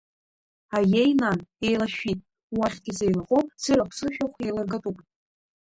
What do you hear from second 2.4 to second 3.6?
уахьгьы сеилахоуп,